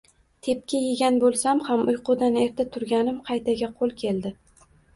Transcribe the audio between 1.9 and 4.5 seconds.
uyqudan erta turganim, qaytaga, qo‘l keldi